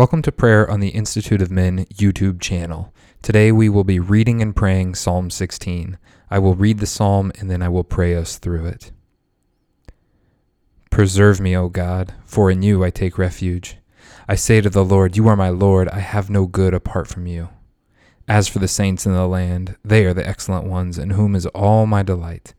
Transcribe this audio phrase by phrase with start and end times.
[0.00, 2.94] Welcome to prayer on the Institute of Men YouTube channel.
[3.20, 5.98] Today we will be reading and praying Psalm 16.
[6.30, 8.92] I will read the psalm and then I will pray us through it.
[10.88, 13.76] Preserve me, O God, for in you I take refuge.
[14.26, 17.26] I say to the Lord, You are my Lord, I have no good apart from
[17.26, 17.50] you.
[18.26, 21.44] As for the saints in the land, they are the excellent ones, in whom is
[21.48, 22.54] all my delight.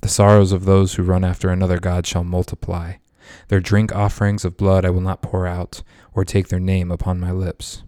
[0.00, 2.94] The sorrows of those who run after another God shall multiply.
[3.48, 7.20] Their drink offerings of blood I will not pour out, or take their name upon
[7.20, 7.82] my lips.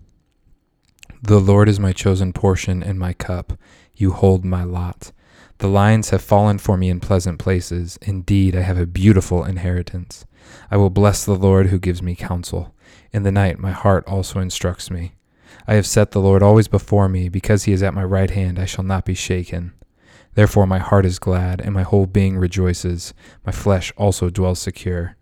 [1.23, 3.53] The Lord is my chosen portion and my cup.
[3.95, 5.13] You hold my lot.
[5.59, 7.97] The lions have fallen for me in pleasant places.
[8.03, 10.27] Indeed, I have a beautiful inheritance.
[10.71, 12.75] I will bless the Lord who gives me counsel.
[13.13, 15.13] In the night, my heart also instructs me.
[15.69, 17.29] I have set the Lord always before me.
[17.29, 19.73] Because he is at my right hand, I shall not be shaken.
[20.35, 23.15] Therefore, my heart is glad, and my whole being rejoices.
[23.47, 25.17] My flesh also dwells secure.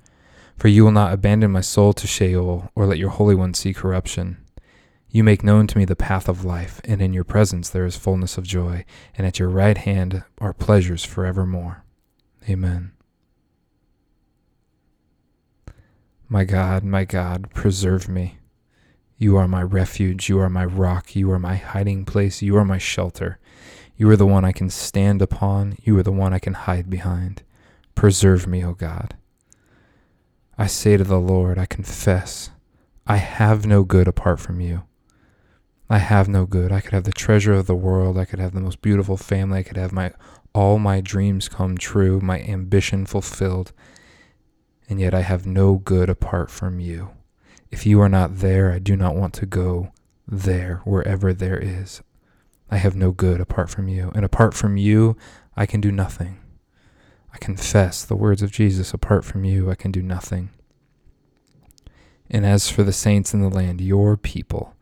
[0.60, 3.72] For you will not abandon my soul to Sheol, or let your Holy One see
[3.72, 4.36] corruption.
[5.08, 7.96] You make known to me the path of life, and in your presence there is
[7.96, 8.84] fullness of joy,
[9.16, 11.82] and at your right hand are pleasures forevermore.
[12.46, 12.92] Amen.
[16.28, 18.36] My God, my God, preserve me.
[19.16, 22.66] You are my refuge, you are my rock, you are my hiding place, you are
[22.66, 23.38] my shelter.
[23.96, 26.90] You are the one I can stand upon, you are the one I can hide
[26.90, 27.44] behind.
[27.94, 29.16] Preserve me, O God.
[30.60, 32.50] I say to the Lord, I confess,
[33.06, 34.82] I have no good apart from you.
[35.88, 36.70] I have no good.
[36.70, 38.18] I could have the treasure of the world.
[38.18, 39.60] I could have the most beautiful family.
[39.60, 40.12] I could have my
[40.54, 43.72] all my dreams come true, my ambition fulfilled.
[44.86, 47.08] And yet I have no good apart from you.
[47.70, 49.92] If you are not there, I do not want to go
[50.28, 52.02] there, wherever there is.
[52.70, 54.12] I have no good apart from you.
[54.14, 55.16] And apart from you,
[55.56, 56.38] I can do nothing.
[57.32, 60.50] I confess the words of Jesus apart from you, I can do nothing.
[62.30, 64.74] And as for the saints in the land, your people,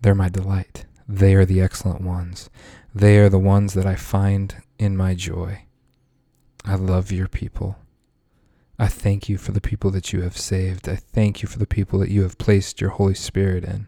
[0.00, 0.84] they're my delight.
[1.08, 2.50] They are the excellent ones.
[2.94, 5.64] They are the ones that I find in my joy.
[6.64, 7.76] I love your people.
[8.78, 10.88] I thank you for the people that you have saved.
[10.88, 13.86] I thank you for the people that you have placed your Holy Spirit in.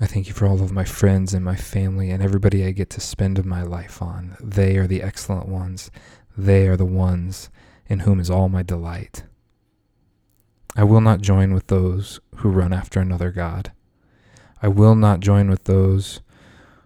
[0.00, 2.88] I thank you for all of my friends and my family and everybody I get
[2.90, 4.36] to spend my life on.
[4.40, 5.90] They are the excellent ones.
[6.36, 7.50] They are the ones
[7.88, 9.24] in whom is all my delight.
[10.76, 13.72] I will not join with those who run after another God.
[14.62, 16.20] I will not join with those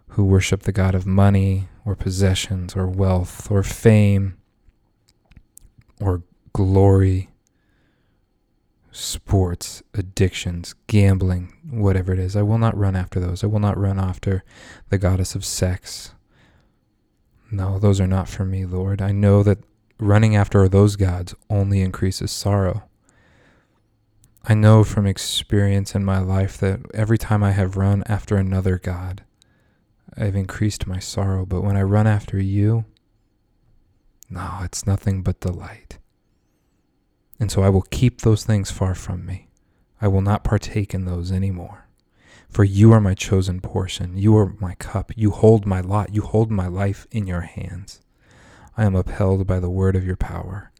[0.09, 4.39] who worship the God of money or possessions or wealth or fame
[6.01, 6.23] or
[6.55, 7.29] glory
[8.93, 12.37] sports, addictions, gambling, whatever it is.
[12.37, 13.43] I will not run after those.
[13.43, 14.45] I will not run after
[14.91, 16.13] the goddess of sex.
[17.51, 19.03] No, those are not for me, Lord.
[19.03, 19.59] I know that
[19.99, 22.85] running after those gods only increases sorrow.
[24.45, 28.79] I know from experience in my life that every time I have run after another
[28.79, 29.23] God,
[30.17, 31.47] I've increased my sorrow.
[31.47, 32.85] But when I run after you,
[34.29, 35.92] no, it's nothing but delight.
[37.43, 39.49] And so I will keep those things far from me.
[40.01, 41.89] I will not partake in those anymore.
[42.49, 44.17] For you are my chosen portion.
[44.17, 45.11] You are my cup.
[45.17, 46.15] You hold my lot.
[46.15, 48.01] You hold my life in your hands.
[48.77, 50.71] I am upheld by the word of your power.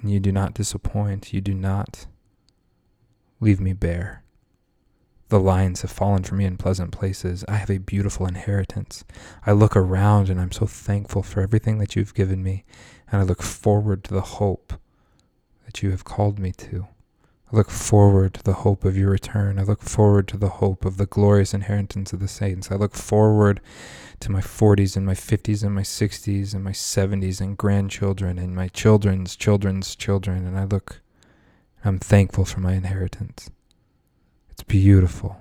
[0.00, 1.32] And you do not disappoint.
[1.32, 2.06] You do not
[3.40, 4.21] leave me bare.
[5.32, 7.42] The lions have fallen for me in pleasant places.
[7.48, 9.02] I have a beautiful inheritance.
[9.46, 12.66] I look around and I'm so thankful for everything that you've given me
[13.10, 14.74] and I look forward to the hope
[15.64, 16.86] that you have called me to.
[17.50, 19.58] I look forward to the hope of your return.
[19.58, 22.70] I look forward to the hope of the glorious inheritance of the saints.
[22.70, 23.62] I look forward
[24.20, 28.54] to my 40s and my 50s and my 60s and my 70s and grandchildren and
[28.54, 30.46] my children's children's children.
[30.46, 31.00] And I look,
[31.82, 33.48] I'm thankful for my inheritance.
[34.72, 35.36] Beautiful.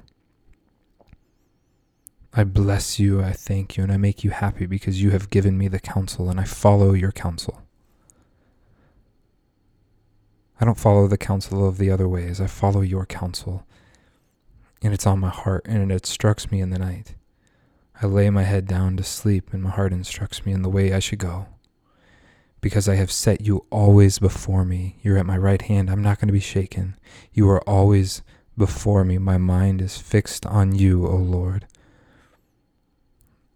[2.33, 5.57] I bless you, I thank you, and I make you happy because you have given
[5.57, 7.61] me the counsel and I follow your counsel.
[10.59, 13.65] I don't follow the counsel of the other ways, I follow your counsel.
[14.81, 17.15] And it's on my heart and it instructs me in the night.
[18.01, 20.91] I lay my head down to sleep and my heart instructs me in the way
[20.91, 21.45] I should go.
[22.59, 24.97] Because I have set you always before me.
[25.01, 25.89] You're at my right hand.
[25.89, 26.97] I'm not going to be shaken.
[27.31, 28.23] You are always
[28.61, 29.17] before me.
[29.17, 31.65] My mind is fixed on you, O Lord.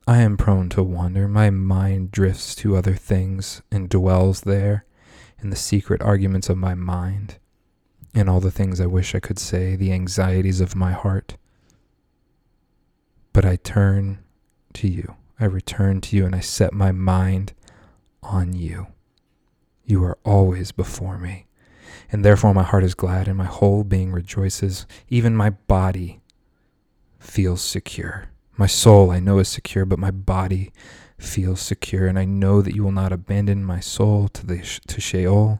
[0.07, 1.27] I am prone to wander.
[1.27, 4.83] My mind drifts to other things and dwells there
[5.39, 7.37] in the secret arguments of my mind
[8.15, 11.37] in all the things I wish I could say, the anxieties of my heart.
[13.31, 14.23] But I turn
[14.73, 15.13] to you.
[15.39, 17.53] I return to you and I set my mind
[18.23, 18.87] on you.
[19.83, 21.45] You are always before me.
[22.11, 24.85] And therefore my heart is glad, and my whole being rejoices.
[25.09, 26.21] Even my body
[27.19, 28.29] feels secure.
[28.57, 30.71] My soul I know is secure, but my body
[31.17, 32.07] feels secure.
[32.07, 35.59] And I know that you will not abandon my soul to, the, to Sheol,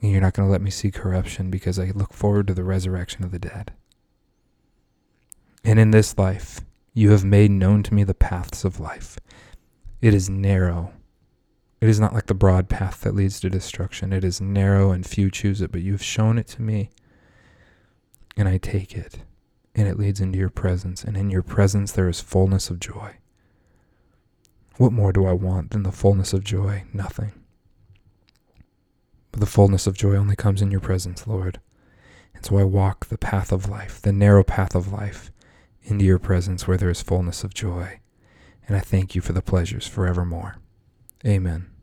[0.00, 2.64] and you're not going to let me see corruption because I look forward to the
[2.64, 3.72] resurrection of the dead.
[5.64, 6.60] And in this life,
[6.92, 9.18] you have made known to me the paths of life.
[10.00, 10.92] It is narrow.
[11.84, 14.10] It is not like the broad path that leads to destruction.
[14.10, 16.88] It is narrow and few choose it, but you have shown it to me.
[18.38, 19.18] And I take it,
[19.74, 21.04] and it leads into your presence.
[21.04, 23.16] And in your presence, there is fullness of joy.
[24.78, 26.84] What more do I want than the fullness of joy?
[26.94, 27.32] Nothing.
[29.30, 31.60] But the fullness of joy only comes in your presence, Lord.
[32.34, 35.30] And so I walk the path of life, the narrow path of life,
[35.82, 38.00] into your presence where there is fullness of joy.
[38.66, 40.56] And I thank you for the pleasures forevermore.
[41.26, 41.73] Amen.